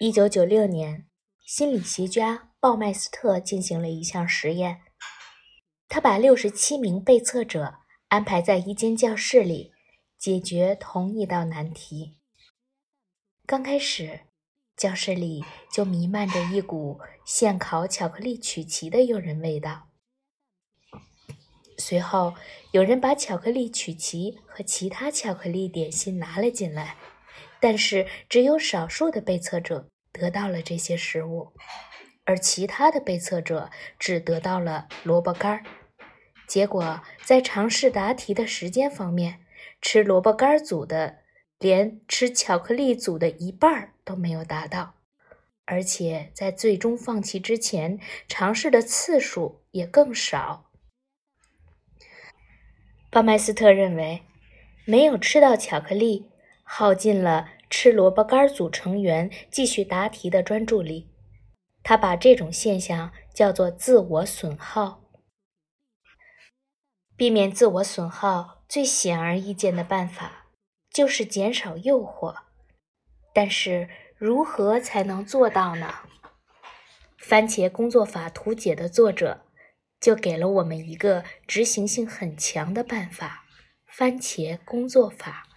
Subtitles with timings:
[0.00, 1.08] 一九九六年，
[1.44, 4.82] 心理学家鲍麦斯特进行了一项实验。
[5.88, 9.72] 他把六十七名被测者安排在一间教室里，
[10.16, 12.16] 解决同一道难题。
[13.44, 14.20] 刚开始，
[14.76, 19.88] 教室里就弥漫着一股现烤巧克力曲奇的诱人味道。
[21.76, 22.34] 随后，
[22.70, 26.96] 有人把巧克力曲奇和其他巧克力点心拿了进来。
[27.60, 31.52] 但是，只有少数的被测者得到了这些食物，
[32.24, 35.64] 而其他的被测者只得到了萝卜干儿。
[36.46, 39.40] 结果，在尝试答题的时间方面，
[39.82, 41.18] 吃萝卜干组的
[41.58, 44.94] 连吃巧克力组的一半都没有达到，
[45.66, 50.70] 而且在最终放弃之前，尝试的次数也更少。
[53.10, 54.22] 鲍麦斯特认为，
[54.84, 56.30] 没有吃到巧克力。
[56.70, 61.10] 耗尽了吃萝卜干组成员继续答题的专注力，
[61.82, 65.02] 他把这种现象叫做自我损耗。
[67.16, 70.48] 避免自我损耗最显而易见的办法
[70.92, 72.36] 就是减少诱惑，
[73.32, 73.88] 但是
[74.18, 75.94] 如何才能做到呢？
[77.16, 79.46] 番茄工作法图解的作者
[79.98, 83.46] 就给了我们一个执行性很强的办法——
[83.88, 85.47] 番茄工作法。